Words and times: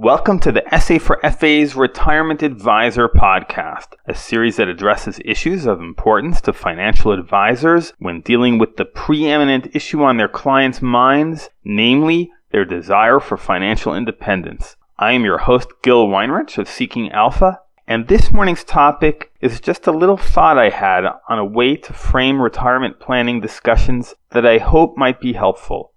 Welcome 0.00 0.38
to 0.40 0.52
the 0.52 0.62
SA 0.78 1.00
for 1.00 1.18
FA's 1.28 1.74
Retirement 1.74 2.44
Advisor 2.44 3.08
podcast, 3.08 3.94
a 4.06 4.14
series 4.14 4.54
that 4.54 4.68
addresses 4.68 5.18
issues 5.24 5.66
of 5.66 5.80
importance 5.80 6.40
to 6.42 6.52
financial 6.52 7.10
advisors 7.10 7.92
when 7.98 8.20
dealing 8.20 8.58
with 8.58 8.76
the 8.76 8.84
preeminent 8.84 9.74
issue 9.74 10.04
on 10.04 10.16
their 10.16 10.28
clients' 10.28 10.80
minds, 10.80 11.50
namely 11.64 12.30
their 12.52 12.64
desire 12.64 13.18
for 13.18 13.36
financial 13.36 13.92
independence. 13.92 14.76
I 15.00 15.14
am 15.14 15.24
your 15.24 15.38
host, 15.38 15.66
Gil 15.82 16.06
Weinrich 16.06 16.58
of 16.58 16.68
Seeking 16.68 17.10
Alpha, 17.10 17.58
and 17.88 18.06
this 18.06 18.30
morning's 18.30 18.62
topic 18.62 19.32
is 19.40 19.60
just 19.60 19.88
a 19.88 19.92
little 19.92 20.16
thought 20.16 20.58
I 20.58 20.70
had 20.70 21.06
on 21.28 21.40
a 21.40 21.44
way 21.44 21.74
to 21.74 21.92
frame 21.92 22.40
retirement 22.40 23.00
planning 23.00 23.40
discussions 23.40 24.14
that 24.30 24.46
I 24.46 24.58
hope 24.58 24.96
might 24.96 25.20
be 25.20 25.32
helpful. 25.32 25.92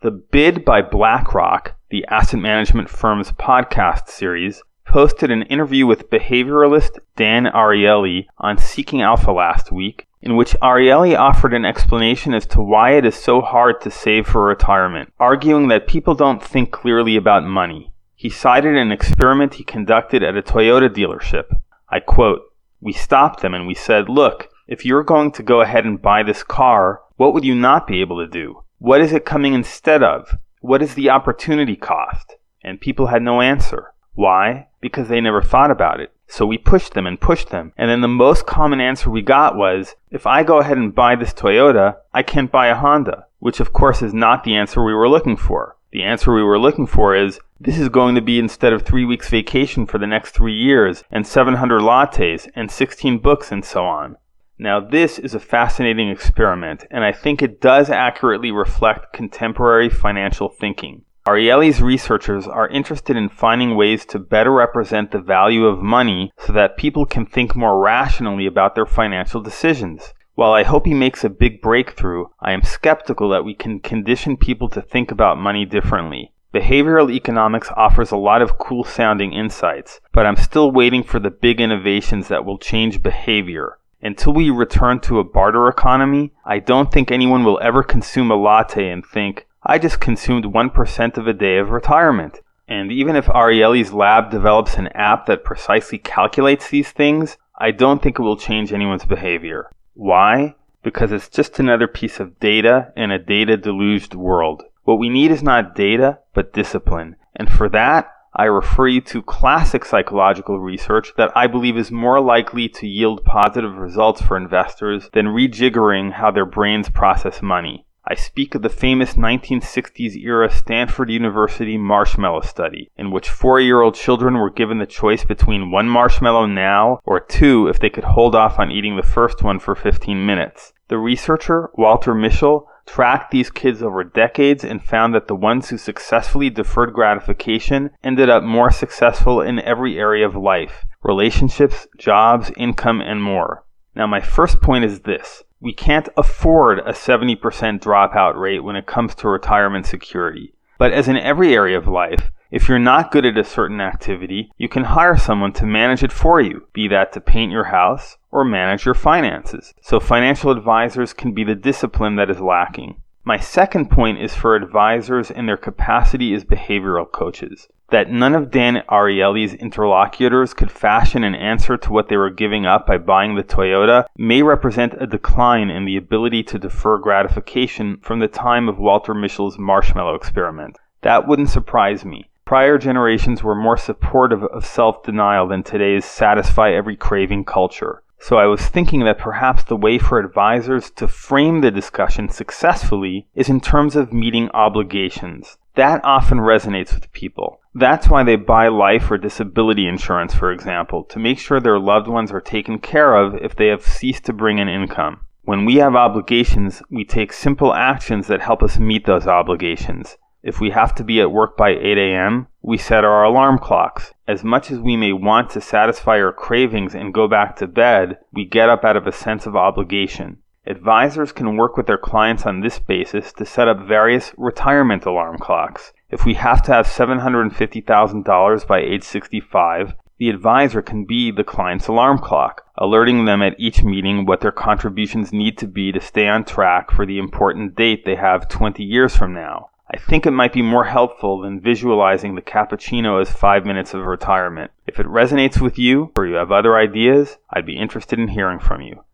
The 0.00 0.10
bid 0.10 0.64
by 0.64 0.82
BlackRock 0.82 1.77
the 1.90 2.04
asset 2.08 2.38
management 2.40 2.90
firm's 2.90 3.32
podcast 3.32 4.08
series, 4.08 4.62
posted 4.84 5.30
an 5.30 5.42
interview 5.44 5.86
with 5.86 6.10
behavioralist 6.10 6.98
Dan 7.16 7.44
Ariely 7.44 8.26
on 8.38 8.58
Seeking 8.58 9.02
Alpha 9.02 9.32
last 9.32 9.72
week, 9.72 10.06
in 10.20 10.36
which 10.36 10.56
Ariely 10.60 11.18
offered 11.18 11.54
an 11.54 11.64
explanation 11.64 12.34
as 12.34 12.46
to 12.46 12.60
why 12.60 12.92
it 12.92 13.04
is 13.04 13.14
so 13.14 13.40
hard 13.40 13.80
to 13.80 13.90
save 13.90 14.26
for 14.26 14.44
retirement, 14.44 15.12
arguing 15.18 15.68
that 15.68 15.86
people 15.86 16.14
don't 16.14 16.42
think 16.42 16.70
clearly 16.70 17.16
about 17.16 17.44
money. 17.44 17.92
He 18.14 18.30
cited 18.30 18.76
an 18.76 18.90
experiment 18.90 19.54
he 19.54 19.64
conducted 19.64 20.22
at 20.22 20.36
a 20.36 20.42
Toyota 20.42 20.88
dealership. 20.88 21.44
I 21.88 22.00
quote, 22.00 22.42
We 22.80 22.92
stopped 22.92 23.40
them 23.40 23.54
and 23.54 23.66
we 23.66 23.74
said, 23.74 24.08
Look, 24.08 24.48
if 24.66 24.84
you're 24.84 25.04
going 25.04 25.32
to 25.32 25.42
go 25.42 25.60
ahead 25.60 25.84
and 25.84 26.02
buy 26.02 26.22
this 26.22 26.42
car, 26.42 27.00
what 27.16 27.32
would 27.32 27.44
you 27.44 27.54
not 27.54 27.86
be 27.86 28.00
able 28.00 28.18
to 28.18 28.26
do? 28.26 28.64
What 28.78 29.00
is 29.00 29.12
it 29.12 29.24
coming 29.24 29.54
instead 29.54 30.02
of? 30.02 30.36
What 30.60 30.82
is 30.82 30.94
the 30.94 31.10
opportunity 31.10 31.76
cost? 31.76 32.34
And 32.62 32.80
people 32.80 33.06
had 33.06 33.22
no 33.22 33.40
answer. 33.40 33.92
Why? 34.14 34.68
Because 34.80 35.08
they 35.08 35.20
never 35.20 35.42
thought 35.42 35.70
about 35.70 36.00
it. 36.00 36.12
So 36.26 36.44
we 36.44 36.58
pushed 36.58 36.94
them 36.94 37.06
and 37.06 37.20
pushed 37.20 37.50
them. 37.50 37.72
And 37.78 37.88
then 37.88 38.00
the 38.00 38.08
most 38.08 38.46
common 38.46 38.80
answer 38.80 39.08
we 39.08 39.22
got 39.22 39.56
was 39.56 39.94
if 40.10 40.26
I 40.26 40.42
go 40.42 40.58
ahead 40.58 40.76
and 40.76 40.94
buy 40.94 41.16
this 41.16 41.32
Toyota, 41.32 41.96
I 42.12 42.22
can't 42.22 42.50
buy 42.50 42.66
a 42.66 42.74
Honda, 42.74 43.26
which 43.38 43.60
of 43.60 43.72
course 43.72 44.02
is 44.02 44.12
not 44.12 44.44
the 44.44 44.56
answer 44.56 44.82
we 44.82 44.92
were 44.92 45.08
looking 45.08 45.36
for. 45.36 45.76
The 45.92 46.02
answer 46.02 46.34
we 46.34 46.42
were 46.42 46.58
looking 46.58 46.86
for 46.86 47.14
is 47.14 47.40
this 47.60 47.78
is 47.78 47.88
going 47.88 48.14
to 48.14 48.20
be 48.20 48.38
instead 48.38 48.72
of 48.72 48.82
three 48.82 49.04
weeks 49.04 49.30
vacation 49.30 49.86
for 49.86 49.98
the 49.98 50.06
next 50.06 50.32
three 50.32 50.54
years, 50.54 51.02
and 51.10 51.26
700 51.26 51.80
lattes, 51.80 52.48
and 52.54 52.70
16 52.70 53.18
books, 53.18 53.50
and 53.50 53.64
so 53.64 53.84
on. 53.84 54.16
Now, 54.60 54.80
this 54.80 55.20
is 55.20 55.34
a 55.34 55.40
fascinating 55.40 56.08
experiment, 56.08 56.84
and 56.90 57.04
I 57.04 57.12
think 57.12 57.42
it 57.42 57.60
does 57.60 57.90
accurately 57.90 58.50
reflect 58.50 59.12
contemporary 59.12 59.88
financial 59.88 60.48
thinking. 60.48 61.02
Ariely's 61.28 61.80
researchers 61.80 62.48
are 62.48 62.66
interested 62.66 63.16
in 63.16 63.28
finding 63.28 63.76
ways 63.76 64.04
to 64.06 64.18
better 64.18 64.50
represent 64.50 65.12
the 65.12 65.20
value 65.20 65.66
of 65.66 65.80
money 65.80 66.32
so 66.38 66.52
that 66.54 66.76
people 66.76 67.06
can 67.06 67.24
think 67.24 67.54
more 67.54 67.78
rationally 67.78 68.46
about 68.46 68.74
their 68.74 68.86
financial 68.86 69.40
decisions. 69.40 70.12
While 70.34 70.54
I 70.54 70.64
hope 70.64 70.86
he 70.86 70.94
makes 70.94 71.22
a 71.22 71.28
big 71.28 71.62
breakthrough, 71.62 72.26
I 72.40 72.52
am 72.52 72.62
skeptical 72.62 73.28
that 73.28 73.44
we 73.44 73.54
can 73.54 73.78
condition 73.78 74.36
people 74.36 74.68
to 74.70 74.82
think 74.82 75.12
about 75.12 75.38
money 75.38 75.66
differently. 75.66 76.32
Behavioral 76.52 77.12
economics 77.12 77.70
offers 77.76 78.10
a 78.10 78.16
lot 78.16 78.42
of 78.42 78.58
cool 78.58 78.82
sounding 78.82 79.32
insights, 79.32 80.00
but 80.12 80.26
I'm 80.26 80.36
still 80.36 80.72
waiting 80.72 81.04
for 81.04 81.20
the 81.20 81.30
big 81.30 81.60
innovations 81.60 82.26
that 82.26 82.44
will 82.44 82.58
change 82.58 83.02
behavior. 83.02 83.78
Until 84.00 84.32
we 84.32 84.50
return 84.50 85.00
to 85.00 85.18
a 85.18 85.24
barter 85.24 85.68
economy, 85.68 86.32
I 86.44 86.60
don't 86.60 86.92
think 86.92 87.10
anyone 87.10 87.44
will 87.44 87.58
ever 87.60 87.82
consume 87.82 88.30
a 88.30 88.36
latte 88.36 88.90
and 88.90 89.04
think, 89.04 89.46
I 89.64 89.78
just 89.78 90.00
consumed 90.00 90.44
1% 90.44 91.16
of 91.16 91.26
a 91.26 91.32
day 91.32 91.58
of 91.58 91.70
retirement. 91.70 92.40
And 92.68 92.92
even 92.92 93.16
if 93.16 93.26
Ariely's 93.26 93.92
lab 93.92 94.30
develops 94.30 94.76
an 94.76 94.88
app 94.88 95.26
that 95.26 95.42
precisely 95.42 95.98
calculates 95.98 96.68
these 96.68 96.90
things, 96.90 97.38
I 97.58 97.72
don't 97.72 98.00
think 98.00 98.18
it 98.18 98.22
will 98.22 98.36
change 98.36 98.72
anyone's 98.72 99.04
behavior. 99.04 99.70
Why? 99.94 100.54
Because 100.84 101.10
it's 101.10 101.28
just 101.28 101.58
another 101.58 101.88
piece 101.88 102.20
of 102.20 102.38
data 102.38 102.92
in 102.96 103.10
a 103.10 103.18
data 103.18 103.56
deluged 103.56 104.14
world. 104.14 104.62
What 104.84 105.00
we 105.00 105.08
need 105.08 105.32
is 105.32 105.42
not 105.42 105.74
data, 105.74 106.20
but 106.34 106.52
discipline. 106.52 107.16
And 107.34 107.50
for 107.50 107.68
that, 107.70 108.12
I 108.38 108.44
refer 108.44 108.86
you 108.86 109.00
to 109.00 109.20
classic 109.20 109.84
psychological 109.84 110.60
research 110.60 111.12
that 111.16 111.32
I 111.34 111.48
believe 111.48 111.76
is 111.76 111.90
more 111.90 112.20
likely 112.20 112.68
to 112.68 112.86
yield 112.86 113.24
positive 113.24 113.76
results 113.76 114.22
for 114.22 114.36
investors 114.36 115.10
than 115.12 115.26
rejiggering 115.26 116.12
how 116.12 116.30
their 116.30 116.46
brains 116.46 116.88
process 116.88 117.42
money. 117.42 117.84
I 118.06 118.14
speak 118.14 118.54
of 118.54 118.62
the 118.62 118.68
famous 118.68 119.14
1960s 119.14 120.14
era 120.14 120.48
Stanford 120.52 121.10
University 121.10 121.76
marshmallow 121.76 122.42
study, 122.42 122.92
in 122.96 123.10
which 123.10 123.28
four 123.28 123.58
year 123.58 123.82
old 123.82 123.96
children 123.96 124.38
were 124.38 124.50
given 124.50 124.78
the 124.78 124.86
choice 124.86 125.24
between 125.24 125.72
one 125.72 125.88
marshmallow 125.88 126.46
now 126.46 127.00
or 127.04 127.18
two 127.18 127.66
if 127.66 127.80
they 127.80 127.90
could 127.90 128.04
hold 128.04 128.36
off 128.36 128.60
on 128.60 128.70
eating 128.70 128.94
the 128.94 129.02
first 129.02 129.42
one 129.42 129.58
for 129.58 129.74
15 129.74 130.24
minutes. 130.24 130.72
The 130.86 130.96
researcher, 130.96 131.70
Walter 131.74 132.14
Mischel, 132.14 132.66
tracked 132.88 133.30
these 133.30 133.50
kids 133.50 133.82
over 133.82 134.02
decades 134.02 134.64
and 134.64 134.82
found 134.82 135.14
that 135.14 135.28
the 135.28 135.36
ones 135.36 135.68
who 135.68 135.76
successfully 135.76 136.48
deferred 136.48 136.92
gratification 136.92 137.90
ended 138.02 138.30
up 138.30 138.42
more 138.42 138.70
successful 138.70 139.40
in 139.42 139.60
every 139.60 139.98
area 139.98 140.26
of 140.26 140.34
life 140.34 140.84
relationships, 141.04 141.86
jobs, 141.96 142.50
income, 142.56 143.00
and 143.00 143.22
more. 143.22 143.64
Now, 143.94 144.06
my 144.06 144.20
first 144.20 144.60
point 144.60 144.84
is 144.84 145.00
this 145.00 145.44
we 145.60 145.72
can't 145.72 146.08
afford 146.16 146.78
a 146.80 146.92
70% 146.92 147.36
dropout 147.80 148.40
rate 148.40 148.64
when 148.64 148.76
it 148.76 148.86
comes 148.86 149.14
to 149.16 149.28
retirement 149.28 149.86
security. 149.86 150.54
But 150.78 150.92
as 150.92 151.08
in 151.08 151.16
every 151.16 151.54
area 151.54 151.76
of 151.76 151.88
life, 151.88 152.30
if 152.50 152.66
you're 152.66 152.78
not 152.78 153.10
good 153.10 153.26
at 153.26 153.36
a 153.36 153.44
certain 153.44 153.80
activity, 153.80 154.50
you 154.56 154.68
can 154.70 154.84
hire 154.84 155.18
someone 155.18 155.52
to 155.52 155.66
manage 155.66 156.02
it 156.02 156.12
for 156.12 156.40
you, 156.40 156.66
be 156.72 156.88
that 156.88 157.12
to 157.12 157.20
paint 157.20 157.52
your 157.52 157.64
house 157.64 158.16
or 158.30 158.42
manage 158.42 158.86
your 158.86 158.94
finances. 158.94 159.74
So 159.82 160.00
financial 160.00 160.50
advisors 160.50 161.12
can 161.12 161.32
be 161.32 161.44
the 161.44 161.54
discipline 161.54 162.16
that 162.16 162.30
is 162.30 162.40
lacking. 162.40 163.02
My 163.22 163.38
second 163.38 163.90
point 163.90 164.22
is 164.22 164.34
for 164.34 164.56
advisors 164.56 165.30
in 165.30 165.44
their 165.44 165.58
capacity 165.58 166.32
as 166.32 166.44
behavioral 166.44 167.10
coaches. 167.12 167.68
That 167.90 168.10
none 168.10 168.34
of 168.34 168.50
Dan 168.50 168.82
Ariely's 168.88 169.52
interlocutors 169.52 170.54
could 170.54 170.70
fashion 170.70 171.24
an 171.24 171.34
answer 171.34 171.76
to 171.76 171.92
what 171.92 172.08
they 172.08 172.16
were 172.16 172.30
giving 172.30 172.64
up 172.64 172.86
by 172.86 172.96
buying 172.96 173.34
the 173.34 173.42
Toyota 173.42 174.06
may 174.16 174.42
represent 174.42 174.94
a 174.98 175.06
decline 175.06 175.68
in 175.68 175.84
the 175.84 175.98
ability 175.98 176.42
to 176.44 176.58
defer 176.58 176.96
gratification 176.96 177.98
from 178.02 178.20
the 178.20 178.28
time 178.28 178.66
of 178.66 178.78
Walter 178.78 179.12
Mischel's 179.12 179.58
marshmallow 179.58 180.14
experiment. 180.14 180.78
That 181.02 181.28
wouldn't 181.28 181.50
surprise 181.50 182.06
me. 182.06 182.30
Prior 182.48 182.78
generations 182.78 183.42
were 183.42 183.54
more 183.54 183.76
supportive 183.76 184.42
of 184.42 184.64
self 184.64 185.02
denial 185.02 185.46
than 185.46 185.62
today's 185.62 186.06
satisfy 186.06 186.70
every 186.70 186.96
craving 186.96 187.44
culture. 187.44 188.02
So 188.20 188.38
I 188.38 188.46
was 188.46 188.62
thinking 188.62 189.04
that 189.04 189.18
perhaps 189.18 189.64
the 189.64 189.76
way 189.76 189.98
for 189.98 190.18
advisors 190.18 190.90
to 190.92 191.08
frame 191.08 191.60
the 191.60 191.70
discussion 191.70 192.30
successfully 192.30 193.26
is 193.34 193.50
in 193.50 193.60
terms 193.60 193.96
of 193.96 194.14
meeting 194.14 194.48
obligations. 194.54 195.58
That 195.74 196.00
often 196.04 196.38
resonates 196.38 196.94
with 196.94 197.12
people. 197.12 197.60
That's 197.74 198.08
why 198.08 198.22
they 198.22 198.36
buy 198.36 198.68
life 198.68 199.10
or 199.10 199.18
disability 199.18 199.86
insurance, 199.86 200.32
for 200.32 200.50
example, 200.50 201.04
to 201.10 201.18
make 201.18 201.38
sure 201.38 201.60
their 201.60 201.78
loved 201.78 202.08
ones 202.08 202.32
are 202.32 202.40
taken 202.40 202.78
care 202.78 203.14
of 203.14 203.34
if 203.42 203.56
they 203.56 203.66
have 203.66 203.84
ceased 203.84 204.24
to 204.24 204.32
bring 204.32 204.56
in 204.56 204.70
income. 204.70 205.20
When 205.42 205.66
we 205.66 205.74
have 205.76 205.94
obligations, 205.94 206.82
we 206.88 207.04
take 207.04 207.34
simple 207.34 207.74
actions 207.74 208.26
that 208.28 208.40
help 208.40 208.62
us 208.62 208.78
meet 208.78 209.04
those 209.04 209.26
obligations. 209.26 210.16
If 210.42 210.60
we 210.60 210.70
have 210.70 210.94
to 210.94 211.04
be 211.04 211.20
at 211.20 211.32
work 211.32 211.56
by 211.56 211.70
8 211.70 211.98
a.m., 211.98 212.46
we 212.62 212.78
set 212.78 213.04
our 213.04 213.24
alarm 213.24 213.58
clocks. 213.58 214.14
As 214.28 214.44
much 214.44 214.70
as 214.70 214.78
we 214.78 214.96
may 214.96 215.12
want 215.12 215.50
to 215.50 215.60
satisfy 215.60 216.20
our 216.20 216.32
cravings 216.32 216.94
and 216.94 217.12
go 217.12 217.26
back 217.26 217.56
to 217.56 217.66
bed, 217.66 218.18
we 218.32 218.44
get 218.44 218.68
up 218.68 218.84
out 218.84 218.96
of 218.96 219.06
a 219.06 219.12
sense 219.12 219.46
of 219.46 219.56
obligation. 219.56 220.38
Advisors 220.64 221.32
can 221.32 221.56
work 221.56 221.76
with 221.76 221.86
their 221.86 221.98
clients 221.98 222.46
on 222.46 222.60
this 222.60 222.78
basis 222.78 223.32
to 223.32 223.44
set 223.44 223.66
up 223.66 223.86
various 223.86 224.32
retirement 224.36 225.06
alarm 225.06 225.38
clocks. 225.38 225.92
If 226.08 226.24
we 226.24 226.34
have 226.34 226.62
to 226.62 226.72
have 226.72 226.86
$750,000 226.86 228.66
by 228.66 228.78
age 228.78 229.02
65, 229.02 229.94
the 230.18 230.28
advisor 230.28 230.82
can 230.82 231.04
be 231.04 231.30
the 231.30 231.42
client's 231.42 231.88
alarm 231.88 232.18
clock, 232.18 232.62
alerting 232.76 233.24
them 233.24 233.42
at 233.42 233.58
each 233.58 233.82
meeting 233.82 234.24
what 234.24 234.40
their 234.40 234.52
contributions 234.52 235.32
need 235.32 235.58
to 235.58 235.66
be 235.66 235.90
to 235.90 236.00
stay 236.00 236.28
on 236.28 236.44
track 236.44 236.90
for 236.90 237.06
the 237.06 237.18
important 237.18 237.74
date 237.74 238.04
they 238.04 238.16
have 238.16 238.48
20 238.48 238.84
years 238.84 239.16
from 239.16 239.32
now. 239.32 239.70
I 239.90 239.96
think 239.96 240.26
it 240.26 240.32
might 240.32 240.52
be 240.52 240.60
more 240.60 240.84
helpful 240.84 241.40
than 241.40 241.60
visualizing 241.60 242.34
the 242.34 242.42
cappuccino 242.42 243.20
as 243.20 243.32
five 243.32 243.64
minutes 243.64 243.94
of 243.94 244.04
retirement. 244.04 244.70
If 244.86 245.00
it 245.00 245.06
resonates 245.06 245.60
with 245.60 245.78
you 245.78 246.12
or 246.16 246.26
you 246.26 246.34
have 246.34 246.52
other 246.52 246.76
ideas, 246.76 247.38
I'd 247.50 247.64
be 247.64 247.78
interested 247.78 248.18
in 248.18 248.28
hearing 248.28 248.58
from 248.58 248.82
you. 248.82 249.04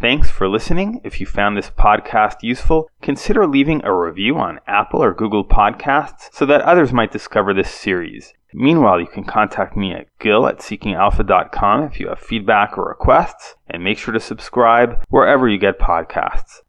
Thanks 0.00 0.30
for 0.30 0.48
listening. 0.48 1.00
If 1.02 1.20
you 1.20 1.26
found 1.26 1.56
this 1.56 1.70
podcast 1.70 2.36
useful, 2.42 2.88
consider 3.02 3.46
leaving 3.46 3.84
a 3.84 3.92
review 3.92 4.38
on 4.38 4.60
Apple 4.66 5.02
or 5.02 5.12
Google 5.12 5.44
Podcasts 5.44 6.28
so 6.32 6.46
that 6.46 6.62
others 6.62 6.92
might 6.92 7.10
discover 7.10 7.52
this 7.52 7.70
series. 7.70 8.32
Meanwhile, 8.54 9.00
you 9.00 9.06
can 9.06 9.24
contact 9.24 9.76
me 9.76 9.92
at 9.92 10.06
gil 10.20 10.46
at 10.46 10.60
seekingalpha.com 10.60 11.82
if 11.84 12.00
you 12.00 12.08
have 12.08 12.18
feedback 12.18 12.78
or 12.78 12.88
requests, 12.88 13.56
and 13.68 13.84
make 13.84 13.98
sure 13.98 14.14
to 14.14 14.20
subscribe 14.20 15.04
wherever 15.10 15.48
you 15.48 15.58
get 15.58 15.78
podcasts. 15.78 16.62